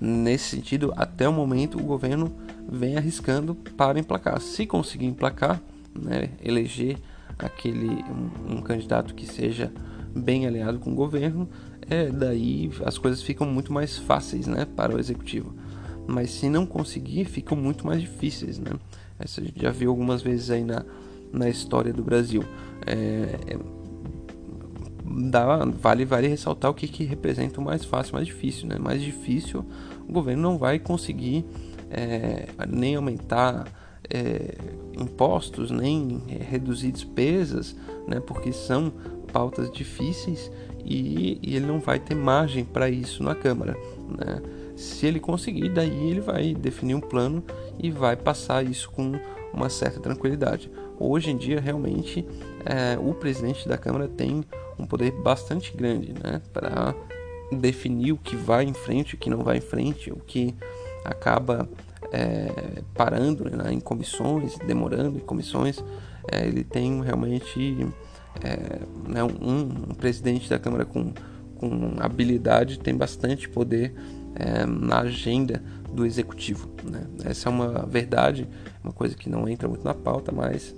nesse 0.00 0.56
sentido, 0.56 0.92
até 0.96 1.26
o 1.26 1.32
momento 1.32 1.78
o 1.78 1.82
governo 1.82 2.30
vem 2.68 2.96
arriscando 2.96 3.54
para 3.54 3.98
emplacar. 3.98 4.40
Se 4.40 4.66
conseguir 4.66 5.06
emplacar, 5.06 5.60
né, 5.94 6.30
eleger 6.42 6.98
aquele 7.38 7.88
um, 7.88 8.56
um 8.56 8.62
candidato 8.62 9.14
que 9.14 9.26
seja 9.26 9.72
bem 10.14 10.46
aliado 10.46 10.78
com 10.78 10.92
o 10.92 10.94
governo, 10.94 11.48
é 11.88 12.10
daí 12.10 12.70
as 12.84 12.98
coisas 12.98 13.22
ficam 13.22 13.46
muito 13.46 13.72
mais 13.72 13.96
fáceis, 13.96 14.46
né, 14.46 14.64
para 14.64 14.94
o 14.94 14.98
executivo. 14.98 15.54
Mas 16.06 16.30
se 16.30 16.48
não 16.48 16.64
conseguir, 16.64 17.24
ficam 17.24 17.56
muito 17.56 17.86
mais 17.86 18.00
difíceis, 18.00 18.58
né? 18.58 18.70
Essa 19.18 19.40
a 19.40 19.44
gente 19.44 19.60
já 19.60 19.70
viu 19.70 19.90
algumas 19.90 20.22
vezes 20.22 20.50
aí 20.50 20.62
na, 20.62 20.84
na 21.32 21.48
história 21.48 21.92
do 21.92 22.02
Brasil. 22.02 22.44
É, 22.86 22.94
é, 23.54 23.58
dá, 25.04 25.64
vale, 25.64 26.04
vale 26.04 26.28
ressaltar 26.28 26.70
o 26.70 26.74
que, 26.74 26.86
que 26.86 27.02
representa 27.02 27.60
o 27.60 27.64
mais 27.64 27.84
fácil, 27.84 28.14
mais 28.14 28.26
difícil, 28.26 28.68
né? 28.68 28.78
Mais 28.78 29.02
difícil, 29.02 29.64
o 30.08 30.12
governo 30.12 30.42
não 30.42 30.58
vai 30.58 30.78
conseguir 30.78 31.44
é, 31.90 32.46
nem 32.68 32.94
aumentar 32.94 33.66
é, 34.10 34.54
impostos, 34.98 35.70
nem 35.70 36.22
é, 36.28 36.42
reduzir 36.42 36.92
despesas, 36.92 37.76
né, 38.06 38.20
porque 38.20 38.52
são 38.52 38.92
pautas 39.32 39.70
difíceis 39.70 40.50
e, 40.84 41.38
e 41.42 41.56
ele 41.56 41.66
não 41.66 41.80
vai 41.80 41.98
ter 41.98 42.14
margem 42.14 42.64
para 42.64 42.88
isso 42.88 43.22
na 43.22 43.34
Câmara. 43.34 43.76
Né? 44.08 44.42
Se 44.76 45.06
ele 45.06 45.18
conseguir, 45.18 45.68
daí 45.70 46.10
ele 46.10 46.20
vai 46.20 46.54
definir 46.54 46.94
um 46.94 47.00
plano 47.00 47.42
e 47.78 47.90
vai 47.90 48.16
passar 48.16 48.64
isso 48.64 48.90
com 48.90 49.12
uma 49.52 49.68
certa 49.68 50.00
tranquilidade. 50.00 50.70
Hoje 50.98 51.30
em 51.30 51.36
dia, 51.36 51.60
realmente, 51.60 52.26
é, 52.64 52.98
o 52.98 53.12
presidente 53.14 53.68
da 53.68 53.76
Câmara 53.76 54.08
tem 54.08 54.44
um 54.78 54.86
poder 54.86 55.12
bastante 55.12 55.76
grande 55.76 56.12
né, 56.22 56.40
para 56.52 56.94
definir 57.52 58.12
o 58.12 58.18
que 58.18 58.36
vai 58.36 58.64
em 58.64 58.74
frente, 58.74 59.14
o 59.14 59.18
que 59.18 59.30
não 59.30 59.38
vai 59.38 59.58
em 59.58 59.62
frente, 59.62 60.10
o 60.10 60.16
que 60.16 60.54
acaba 61.04 61.68
é, 62.12 62.82
parando 62.94 63.44
né, 63.44 63.72
em 63.72 63.80
comissões, 63.80 64.56
demorando 64.66 65.18
em 65.18 65.20
comissões. 65.20 65.82
É, 66.30 66.46
ele 66.46 66.64
tem 66.64 67.02
realmente 67.02 67.86
é, 68.42 68.80
né, 69.08 69.22
um, 69.22 69.60
um, 69.90 69.94
presidente 69.94 70.48
da 70.50 70.58
Câmara 70.58 70.84
com, 70.84 71.12
com 71.56 71.94
habilidade, 71.98 72.78
tem 72.78 72.94
bastante 72.94 73.48
poder 73.48 73.94
é, 74.34 74.66
na 74.66 75.00
agenda 75.00 75.62
do 75.92 76.04
executivo. 76.04 76.70
Né? 76.84 77.06
Essa 77.24 77.48
é 77.48 77.52
uma 77.52 77.86
verdade, 77.86 78.48
uma 78.82 78.92
coisa 78.92 79.16
que 79.16 79.28
não 79.28 79.48
entra 79.48 79.68
muito 79.68 79.84
na 79.84 79.94
pauta, 79.94 80.32
mas 80.32 80.74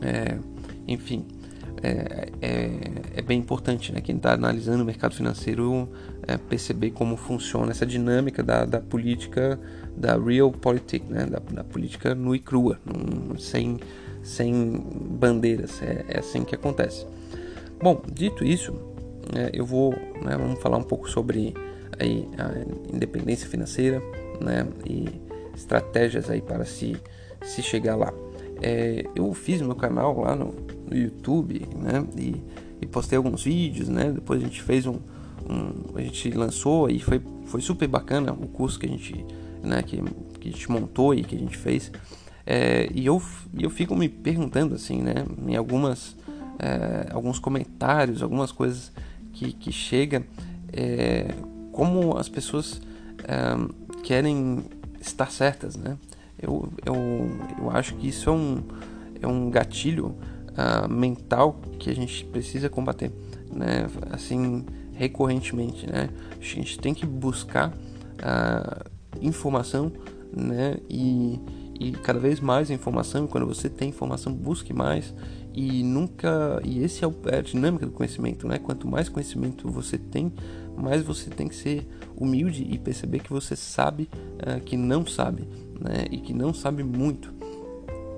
é, 0.00 0.38
enfim. 0.86 1.26
É, 1.82 2.28
é, 2.40 2.70
é, 3.16 3.22
bem 3.22 3.38
importante, 3.38 3.92
né? 3.92 4.00
Quem 4.00 4.16
está 4.16 4.32
analisando 4.32 4.82
o 4.82 4.86
mercado 4.86 5.14
financeiro 5.14 5.88
é, 6.26 6.36
perceber 6.36 6.90
como 6.90 7.16
funciona 7.16 7.70
essa 7.70 7.86
dinâmica 7.86 8.42
da, 8.42 8.64
da 8.64 8.80
política, 8.80 9.58
da 9.96 10.16
real 10.16 10.50
politics, 10.50 11.08
né? 11.08 11.26
Da, 11.26 11.38
da 11.38 11.64
política 11.64 12.14
nua 12.14 12.36
e 12.36 12.40
crua, 12.40 12.78
num, 12.84 13.38
sem, 13.38 13.78
sem 14.22 14.82
bandeiras. 15.18 15.82
É, 15.82 16.04
é, 16.08 16.18
assim 16.18 16.44
que 16.44 16.54
acontece. 16.54 17.06
Bom, 17.82 18.02
dito 18.10 18.44
isso, 18.44 18.72
é, 19.34 19.50
eu 19.52 19.66
vou, 19.66 19.92
né, 19.92 20.36
vamos 20.36 20.60
falar 20.60 20.78
um 20.78 20.82
pouco 20.82 21.08
sobre 21.10 21.54
aí, 21.98 22.26
a 22.38 22.94
independência 22.94 23.48
financeira, 23.48 24.00
né? 24.40 24.66
E 24.86 25.08
estratégias 25.54 26.30
aí 26.30 26.40
para 26.40 26.64
se, 26.64 26.96
se 27.42 27.62
chegar 27.62 27.96
lá. 27.96 28.12
é, 28.60 29.04
eu 29.14 29.32
fiz 29.34 29.60
meu 29.60 29.74
canal 29.74 30.20
lá 30.20 30.34
no, 30.34 30.54
no 30.88 30.96
YouTube, 30.96 31.66
né? 31.76 32.04
E, 32.16 32.42
e, 32.80 32.86
postei 32.86 33.16
alguns 33.16 33.44
vídeos, 33.44 33.88
né? 33.88 34.10
Depois 34.12 34.40
a 34.40 34.44
gente 34.44 34.62
fez 34.62 34.86
um, 34.86 34.98
um, 35.48 35.96
a 35.96 36.00
gente 36.00 36.30
lançou 36.30 36.88
e 36.88 36.98
foi, 36.98 37.20
foi 37.46 37.60
super 37.60 37.88
bacana 37.88 38.32
o 38.32 38.46
curso 38.48 38.78
que 38.78 38.86
a 38.86 38.88
gente, 38.88 39.24
né? 39.62 39.82
Que, 39.82 40.02
que 40.40 40.48
a 40.48 40.52
gente 40.52 40.70
montou 40.70 41.14
e 41.14 41.22
que 41.22 41.34
a 41.34 41.38
gente 41.38 41.56
fez. 41.56 41.90
É, 42.46 42.88
e 42.94 43.06
eu, 43.06 43.22
eu 43.58 43.70
fico 43.70 43.96
me 43.96 44.08
perguntando 44.08 44.74
assim, 44.74 45.02
né? 45.02 45.24
Em 45.46 45.56
algumas, 45.56 46.16
é, 46.58 47.08
alguns 47.12 47.38
comentários, 47.38 48.22
algumas 48.22 48.52
coisas 48.52 48.92
que, 49.32 49.52
que 49.52 49.72
chega, 49.72 50.24
é, 50.72 51.34
como 51.72 52.16
as 52.16 52.28
pessoas 52.28 52.80
é, 53.24 54.02
querem 54.02 54.64
estar 55.00 55.30
certas, 55.30 55.76
né? 55.76 55.96
Eu, 56.40 56.72
eu, 56.84 56.94
eu 57.58 57.70
acho 57.70 57.94
que 57.94 58.08
isso 58.08 58.28
é 58.28 58.32
um, 58.32 58.62
é 59.20 59.26
um 59.26 59.50
gatilho 59.50 60.16
uh, 60.54 60.88
mental 60.92 61.60
que 61.78 61.90
a 61.90 61.94
gente 61.94 62.24
precisa 62.26 62.68
combater, 62.68 63.10
né? 63.52 63.86
Assim, 64.10 64.64
recorrentemente, 64.94 65.86
né? 65.86 66.10
A 66.38 66.42
gente 66.42 66.78
tem 66.78 66.94
que 66.94 67.04
buscar 67.06 67.70
uh, 67.70 68.90
informação, 69.20 69.92
né? 70.34 70.76
E, 70.88 71.40
e 71.78 71.92
cada 71.92 72.18
vez 72.18 72.40
mais 72.40 72.70
informação. 72.70 73.26
Quando 73.26 73.46
você 73.46 73.68
tem 73.68 73.88
informação, 73.88 74.32
busque 74.32 74.72
mais 74.72 75.14
e 75.52 75.82
nunca. 75.82 76.60
E 76.64 76.82
esse 76.82 77.04
é, 77.04 77.08
é 77.26 77.38
a 77.38 77.42
dinâmica 77.42 77.86
do 77.86 77.92
conhecimento, 77.92 78.46
né? 78.46 78.58
Quanto 78.58 78.88
mais 78.88 79.08
conhecimento 79.08 79.68
você 79.70 79.98
tem, 79.98 80.32
mais 80.76 81.02
você 81.02 81.30
tem 81.30 81.48
que 81.48 81.54
ser 81.54 81.86
humilde 82.16 82.66
e 82.68 82.78
perceber 82.78 83.20
que 83.20 83.30
você 83.30 83.56
sabe 83.56 84.08
uh, 84.40 84.60
que 84.60 84.76
não 84.76 85.06
sabe, 85.06 85.42
né? 85.80 86.06
E 86.10 86.18
que 86.18 86.32
não 86.32 86.54
sabe 86.54 86.82
muito. 86.82 87.34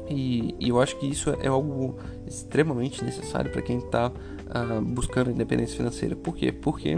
E, 0.08 0.54
e 0.60 0.68
eu 0.68 0.80
acho 0.80 0.96
que 0.96 1.06
isso 1.06 1.30
é 1.40 1.48
algo 1.48 1.96
extremamente 2.26 3.04
necessário 3.04 3.50
para 3.50 3.62
quem 3.62 3.78
está 3.78 4.08
uh, 4.08 4.12
ah, 4.50 4.80
buscando 4.80 5.30
independência 5.30 5.76
financeira. 5.76 6.14
Por 6.14 6.36
quê? 6.36 6.52
Porque 6.52 6.96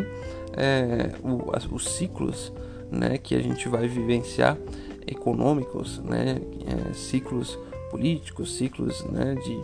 é, 0.57 1.15
o, 1.23 1.55
as, 1.55 1.67
os 1.67 1.89
ciclos 1.89 2.53
né, 2.91 3.19
que 3.19 3.35
a 3.35 3.41
gente 3.41 3.69
vai 3.69 3.87
vivenciar 3.89 4.59
econômicos, 5.07 5.99
né, 6.01 6.41
é, 6.67 6.93
ciclos 6.93 7.59
políticos, 7.91 8.57
ciclos 8.57 9.05
né, 9.05 9.35
de 9.35 9.59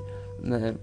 né, 0.47 0.75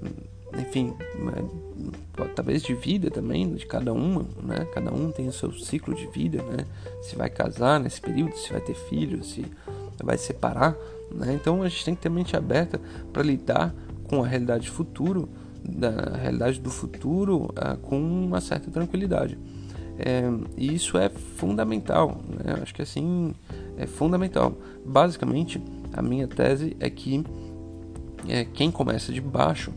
enfim, 0.57 0.93
né, 1.15 2.27
talvez 2.35 2.61
de 2.61 2.73
vida 2.73 3.09
também, 3.09 3.53
de 3.53 3.65
cada 3.65 3.93
uma, 3.93 4.25
né? 4.43 4.67
Cada 4.73 4.93
um 4.93 5.11
tem 5.11 5.27
o 5.27 5.31
seu 5.31 5.51
ciclo 5.53 5.95
de 5.95 6.07
vida, 6.07 6.41
né? 6.43 6.65
Se 7.01 7.15
vai 7.15 7.29
casar 7.29 7.79
nesse 7.79 8.01
período, 8.01 8.35
se 8.35 8.51
vai 8.51 8.59
ter 8.61 8.73
filhos, 8.73 9.31
se 9.31 9.45
vai 10.03 10.17
separar, 10.17 10.75
né? 11.13 11.33
Então 11.33 11.63
a 11.63 11.69
gente 11.69 11.85
tem 11.85 11.95
que 11.95 12.01
ter 12.01 12.09
mente 12.09 12.35
aberta 12.35 12.79
para 13.11 13.23
lidar 13.23 13.73
com 14.03 14.23
a 14.23 14.27
realidade 14.27 14.69
futuro, 14.69 15.29
da 15.63 16.17
realidade 16.17 16.59
do 16.59 16.69
futuro, 16.69 17.45
uh, 17.45 17.77
com 17.81 17.99
uma 17.99 18.41
certa 18.41 18.69
tranquilidade. 18.71 19.37
É, 19.99 20.23
e 20.57 20.73
isso 20.73 20.97
é 20.97 21.09
fundamental, 21.09 22.21
né? 22.43 22.59
Acho 22.61 22.73
que 22.73 22.81
assim 22.81 23.33
é 23.77 23.85
fundamental. 23.85 24.57
Basicamente, 24.85 25.61
a 25.93 26.01
minha 26.01 26.27
tese 26.27 26.75
é 26.79 26.89
que 26.89 27.23
é, 28.27 28.45
quem 28.45 28.71
começa 28.71 29.11
de 29.11 29.21
baixo 29.21 29.71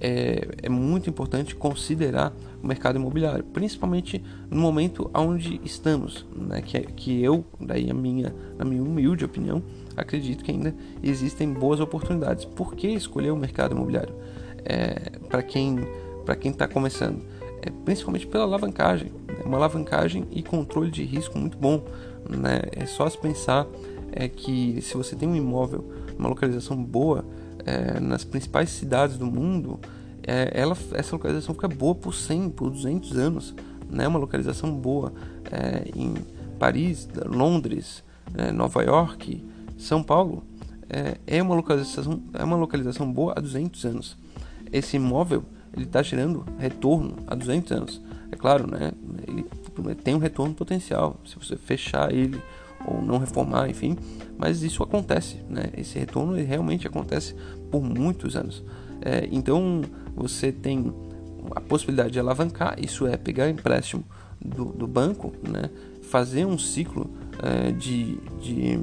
é, 0.00 0.48
é, 0.62 0.68
muito 0.68 1.10
importante 1.10 1.54
considerar 1.54 2.32
o 2.62 2.66
mercado 2.66 2.96
imobiliário, 2.96 3.44
principalmente 3.44 4.22
no 4.50 4.60
momento 4.60 5.10
onde 5.14 5.60
estamos, 5.64 6.26
né? 6.34 6.62
que, 6.62 6.76
é, 6.76 6.80
que 6.80 7.22
eu, 7.22 7.44
daí 7.60 7.90
a 7.90 7.94
minha, 7.94 8.34
na 8.56 8.64
minha 8.64 8.82
humilde 8.82 9.24
opinião, 9.24 9.62
acredito 10.00 10.44
que 10.44 10.50
ainda 10.50 10.74
existem 11.02 11.52
boas 11.52 11.80
oportunidades. 11.80 12.44
Por 12.44 12.74
que 12.74 12.88
escolher 12.88 13.30
o 13.30 13.36
mercado 13.36 13.74
imobiliário? 13.74 14.14
É, 14.64 15.18
para 15.28 15.42
quem 15.42 15.86
para 16.24 16.36
quem 16.36 16.50
está 16.50 16.68
começando, 16.68 17.22
é, 17.62 17.70
principalmente 17.86 18.26
pela 18.26 18.44
alavancagem, 18.44 19.10
né? 19.26 19.36
uma 19.46 19.56
alavancagem 19.56 20.26
e 20.30 20.42
controle 20.42 20.90
de 20.90 21.02
risco 21.02 21.38
muito 21.38 21.56
bom. 21.56 21.82
Né? 22.28 22.60
É 22.72 22.84
só 22.84 23.08
se 23.08 23.16
pensar 23.16 23.66
é, 24.12 24.28
que 24.28 24.78
se 24.82 24.94
você 24.94 25.16
tem 25.16 25.26
um 25.26 25.34
imóvel, 25.34 25.90
uma 26.18 26.28
localização 26.28 26.76
boa, 26.84 27.24
é, 27.64 27.98
nas 27.98 28.24
principais 28.24 28.68
cidades 28.68 29.16
do 29.16 29.24
mundo, 29.24 29.80
é, 30.22 30.50
ela, 30.52 30.76
essa 30.92 31.12
localização 31.14 31.54
fica 31.54 31.68
boa 31.68 31.94
por 31.94 32.14
100, 32.14 32.50
por 32.50 32.70
200 32.70 33.16
anos. 33.16 33.54
Né? 33.88 34.06
Uma 34.06 34.18
localização 34.18 34.70
boa 34.70 35.12
é, 35.50 35.88
em 35.96 36.14
Paris, 36.58 37.08
Londres, 37.24 38.04
é, 38.34 38.52
Nova 38.52 38.82
York, 38.82 39.42
São 39.78 40.02
Paulo, 40.02 40.42
é, 40.90 41.16
é, 41.26 41.42
uma 41.42 41.54
localização, 41.54 42.20
é 42.34 42.44
uma 42.44 42.56
localização 42.56 43.10
boa 43.10 43.34
há 43.36 43.40
200 43.40 43.84
anos. 43.86 44.16
Esse 44.72 44.96
imóvel 44.96 45.44
ele 45.74 45.84
está 45.84 46.02
gerando 46.02 46.44
retorno 46.58 47.16
há 47.26 47.34
200 47.34 47.72
anos. 47.72 48.02
É 48.30 48.36
claro, 48.36 48.66
né? 48.70 48.92
ele 49.26 49.44
tem 49.94 50.14
um 50.14 50.18
retorno 50.18 50.54
potencial. 50.54 51.20
Se 51.24 51.36
você 51.36 51.56
fechar 51.56 52.12
ele 52.12 52.40
ou 52.84 53.00
não 53.00 53.18
reformar, 53.18 53.68
enfim, 53.68 53.96
mas 54.36 54.62
isso 54.62 54.82
acontece, 54.82 55.42
né? 55.48 55.64
Esse 55.76 55.98
retorno 55.98 56.34
realmente 56.34 56.86
acontece 56.86 57.34
por 57.70 57.82
muitos 57.82 58.36
anos. 58.36 58.62
É, 59.00 59.28
então 59.30 59.82
você 60.14 60.52
tem 60.52 60.92
a 61.54 61.60
possibilidade 61.60 62.10
de 62.12 62.20
alavancar, 62.20 62.76
isso 62.78 63.06
é 63.06 63.16
pegar 63.16 63.48
empréstimo 63.48 64.04
do, 64.40 64.66
do 64.66 64.86
banco, 64.86 65.32
né? 65.42 65.70
fazer 66.02 66.46
um 66.46 66.58
ciclo 66.58 67.10
é, 67.42 67.70
de, 67.70 68.16
de 68.40 68.80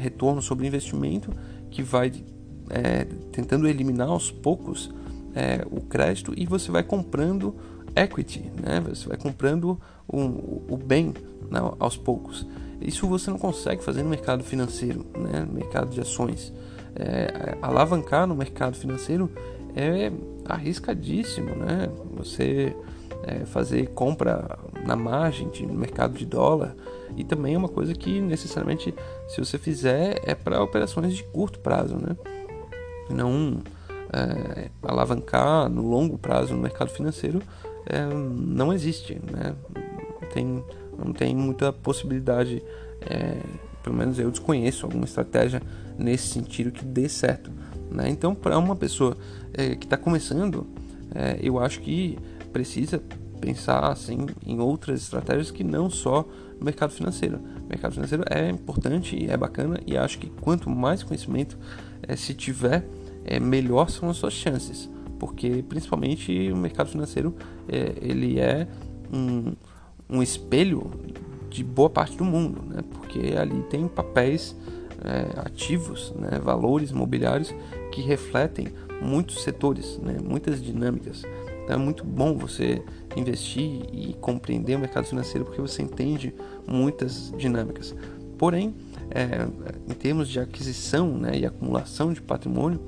retorno 0.00 0.40
sobre 0.40 0.66
investimento 0.66 1.32
que 1.70 1.82
vai 1.82 2.12
é, 2.70 3.04
tentando 3.32 3.66
eliminar 3.68 4.08
aos 4.08 4.30
poucos 4.30 4.90
é, 5.34 5.64
o 5.70 5.80
crédito 5.80 6.32
e 6.36 6.46
você 6.46 6.70
vai 6.70 6.82
comprando 6.82 7.54
equity, 7.94 8.50
né? 8.62 8.80
você 8.80 9.08
vai 9.08 9.16
comprando 9.16 9.78
o, 10.06 10.64
o 10.68 10.76
bem 10.76 11.14
né, 11.50 11.60
aos 11.78 11.96
poucos. 11.96 12.46
Isso 12.80 13.06
você 13.08 13.30
não 13.30 13.38
consegue 13.38 13.82
fazer 13.82 14.02
no 14.02 14.10
mercado 14.10 14.44
financeiro, 14.44 15.04
né? 15.16 15.40
no 15.40 15.52
mercado 15.52 15.90
de 15.90 16.00
ações. 16.00 16.52
É, 16.94 17.56
alavancar 17.62 18.26
no 18.26 18.34
mercado 18.34 18.76
financeiro 18.76 19.30
é 19.76 20.10
arriscadíssimo, 20.44 21.54
né? 21.54 21.88
Você 22.16 22.74
é, 23.22 23.44
fazer 23.44 23.88
compra 23.90 24.58
na 24.88 24.96
margem 24.96 25.50
de, 25.50 25.66
no 25.66 25.74
mercado 25.74 26.16
de 26.16 26.24
dólar 26.24 26.74
e 27.14 27.22
também 27.22 27.54
é 27.54 27.58
uma 27.58 27.68
coisa 27.68 27.94
que 27.94 28.22
necessariamente 28.22 28.94
se 29.28 29.38
você 29.38 29.58
fizer 29.58 30.18
é 30.24 30.34
para 30.34 30.62
operações 30.62 31.14
de 31.14 31.22
curto 31.24 31.58
prazo, 31.60 31.96
né? 31.96 32.16
Não 33.10 33.58
é, 34.10 34.70
alavancar 34.82 35.68
no 35.68 35.86
longo 35.86 36.16
prazo 36.16 36.54
no 36.54 36.62
mercado 36.62 36.88
financeiro 36.88 37.42
é, 37.84 38.06
não 38.06 38.72
existe, 38.72 39.20
né? 39.30 39.54
Tem 40.32 40.64
não 40.98 41.12
tem 41.12 41.36
muita 41.36 41.72
possibilidade, 41.72 42.62
é, 43.02 43.36
pelo 43.84 43.94
menos 43.94 44.18
eu 44.18 44.30
desconheço 44.30 44.86
alguma 44.86 45.04
estratégia 45.04 45.62
nesse 45.98 46.28
sentido 46.28 46.72
que 46.72 46.84
dê 46.84 47.08
certo. 47.08 47.52
Né? 47.88 48.08
Então, 48.08 48.34
para 48.34 48.58
uma 48.58 48.74
pessoa 48.74 49.16
que 49.78 49.86
está 49.86 49.96
começando, 49.96 50.66
eu 51.40 51.58
acho 51.58 51.80
que 51.80 52.18
precisa 52.52 53.00
pensar 53.38 53.90
assim 53.90 54.26
em 54.46 54.58
outras 54.60 55.02
estratégias 55.02 55.50
que 55.50 55.64
não 55.64 55.88
só 55.88 56.26
o 56.60 56.64
mercado 56.64 56.92
financeiro. 56.92 57.38
O 57.64 57.68
mercado 57.68 57.92
financeiro 57.94 58.24
é 58.28 58.48
importante 58.48 59.16
e 59.16 59.30
é 59.30 59.36
bacana 59.36 59.80
e 59.86 59.96
acho 59.96 60.18
que 60.18 60.28
quanto 60.40 60.68
mais 60.68 61.02
conhecimento 61.02 61.56
é, 62.02 62.16
se 62.16 62.34
tiver, 62.34 62.86
é, 63.24 63.38
melhor 63.38 63.90
são 63.90 64.10
as 64.10 64.16
suas 64.16 64.32
chances, 64.32 64.88
porque 65.18 65.64
principalmente 65.68 66.50
o 66.52 66.56
mercado 66.56 66.88
financeiro 66.88 67.34
é, 67.68 67.94
ele 68.00 68.40
é 68.40 68.66
um, 69.12 69.54
um 70.08 70.22
espelho 70.22 70.90
de 71.50 71.64
boa 71.64 71.90
parte 71.90 72.16
do 72.16 72.24
mundo, 72.24 72.62
né? 72.68 72.82
porque 72.90 73.34
ali 73.36 73.62
tem 73.70 73.86
papéis 73.88 74.56
é, 75.04 75.40
ativos, 75.40 76.12
né? 76.18 76.38
valores 76.38 76.90
imobiliários 76.90 77.54
que 77.92 78.00
refletem 78.00 78.68
muitos 79.00 79.42
setores, 79.42 79.98
né? 79.98 80.16
muitas 80.22 80.62
dinâmicas. 80.62 81.22
Então 81.68 81.78
é 81.78 81.84
muito 81.84 82.02
bom 82.02 82.34
você 82.34 82.82
investir 83.14 83.82
e 83.92 84.16
compreender 84.22 84.74
o 84.74 84.78
mercado 84.78 85.04
financeiro 85.04 85.44
porque 85.44 85.60
você 85.60 85.82
entende 85.82 86.34
muitas 86.66 87.30
dinâmicas. 87.36 87.94
Porém, 88.38 88.74
é, 89.10 89.46
em 89.86 89.92
termos 89.92 90.30
de 90.30 90.40
aquisição 90.40 91.18
né, 91.18 91.36
e 91.36 91.44
acumulação 91.44 92.10
de 92.10 92.22
patrimônio, 92.22 92.80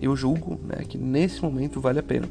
eu 0.00 0.14
julgo 0.14 0.56
né, 0.62 0.84
que 0.88 0.96
nesse 0.96 1.42
momento 1.42 1.80
vale 1.80 1.98
a 1.98 2.02
pena. 2.02 2.28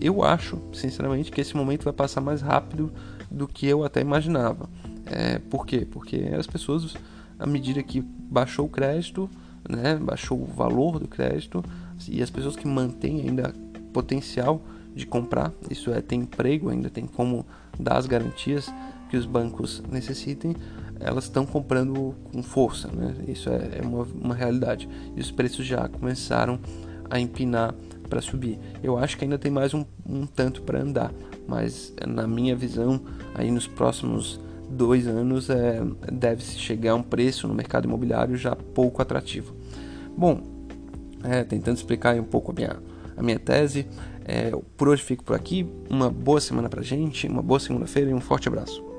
Eu 0.00 0.22
acho, 0.22 0.58
sinceramente, 0.72 1.30
que 1.30 1.42
esse 1.42 1.54
momento 1.54 1.84
vai 1.84 1.92
passar 1.92 2.22
mais 2.22 2.40
rápido 2.40 2.90
do 3.30 3.46
que 3.46 3.66
eu 3.66 3.84
até 3.84 4.00
imaginava. 4.00 4.66
É, 5.04 5.40
por 5.40 5.66
quê? 5.66 5.86
Porque 5.90 6.30
as 6.38 6.46
pessoas, 6.46 6.96
à 7.38 7.44
medida 7.44 7.82
que 7.82 8.00
baixou 8.00 8.64
o 8.64 8.70
crédito, 8.70 9.28
né, 9.68 9.96
baixou 9.96 10.40
o 10.40 10.46
valor 10.46 10.98
do 10.98 11.06
crédito, 11.06 11.62
e 12.08 12.22
as 12.22 12.30
pessoas 12.30 12.56
que 12.56 12.66
mantêm 12.66 13.20
ainda 13.20 13.52
potencial 13.92 14.62
de 14.94 15.06
comprar, 15.06 15.52
isso 15.70 15.92
é, 15.92 16.00
tem 16.00 16.20
emprego, 16.20 16.68
ainda 16.68 16.90
tem 16.90 17.06
como 17.06 17.46
dar 17.78 17.96
as 17.96 18.06
garantias 18.06 18.72
que 19.08 19.16
os 19.16 19.26
bancos 19.26 19.82
necessitem, 19.90 20.54
elas 21.00 21.24
estão 21.24 21.46
comprando 21.46 22.14
com 22.30 22.42
força, 22.42 22.88
né? 22.88 23.14
Isso 23.26 23.48
é, 23.48 23.78
é 23.78 23.82
uma, 23.82 24.04
uma 24.04 24.34
realidade. 24.34 24.88
E 25.16 25.20
os 25.20 25.30
preços 25.30 25.64
já 25.64 25.88
começaram 25.88 26.60
a 27.08 27.18
empinar 27.18 27.74
para 28.08 28.20
subir. 28.20 28.58
Eu 28.82 28.98
acho 28.98 29.16
que 29.16 29.24
ainda 29.24 29.38
tem 29.38 29.50
mais 29.50 29.72
um, 29.72 29.84
um 30.06 30.26
tanto 30.26 30.62
para 30.62 30.80
andar, 30.80 31.12
mas 31.48 31.94
na 32.06 32.26
minha 32.26 32.54
visão, 32.54 33.00
aí 33.34 33.50
nos 33.50 33.66
próximos 33.66 34.40
dois 34.68 35.06
anos 35.06 35.48
é, 35.50 35.80
deve-se 36.12 36.58
chegar 36.58 36.92
a 36.92 36.94
um 36.94 37.02
preço 37.02 37.48
no 37.48 37.54
mercado 37.54 37.86
imobiliário 37.86 38.36
já 38.36 38.54
pouco 38.54 39.00
atrativo. 39.00 39.54
Bom, 40.16 40.42
é, 41.24 41.42
tentando 41.44 41.76
explicar 41.76 42.14
um 42.16 42.24
pouco 42.24 42.52
a 42.52 42.54
minha, 42.54 42.76
a 43.16 43.22
minha 43.22 43.38
tese, 43.38 43.86
é, 44.24 44.50
por 44.76 44.88
hoje 44.88 45.02
fico 45.02 45.24
por 45.24 45.36
aqui. 45.36 45.66
Uma 45.88 46.10
boa 46.10 46.40
semana 46.40 46.68
para 46.68 46.82
gente, 46.82 47.26
uma 47.26 47.42
boa 47.42 47.60
segunda-feira 47.60 48.10
e 48.10 48.14
um 48.14 48.20
forte 48.20 48.48
abraço. 48.48 48.89